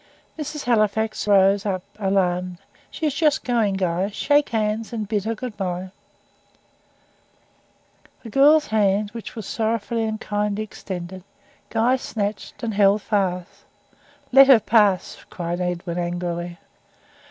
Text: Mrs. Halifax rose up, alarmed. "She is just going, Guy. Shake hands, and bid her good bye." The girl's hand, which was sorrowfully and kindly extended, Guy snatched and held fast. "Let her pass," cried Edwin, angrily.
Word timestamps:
Mrs. 0.35 0.63
Halifax 0.63 1.27
rose 1.27 1.63
up, 1.63 1.83
alarmed. 1.99 2.57
"She 2.89 3.05
is 3.05 3.13
just 3.13 3.43
going, 3.43 3.75
Guy. 3.75 4.09
Shake 4.09 4.49
hands, 4.49 4.91
and 4.91 5.07
bid 5.07 5.25
her 5.25 5.35
good 5.35 5.55
bye." 5.57 5.91
The 8.23 8.31
girl's 8.31 8.65
hand, 8.65 9.11
which 9.11 9.35
was 9.35 9.45
sorrowfully 9.45 10.05
and 10.05 10.19
kindly 10.19 10.63
extended, 10.63 11.23
Guy 11.69 11.97
snatched 11.97 12.63
and 12.63 12.73
held 12.73 13.03
fast. 13.03 13.65
"Let 14.31 14.47
her 14.47 14.59
pass," 14.59 15.23
cried 15.29 15.61
Edwin, 15.61 15.99
angrily. 15.99 16.57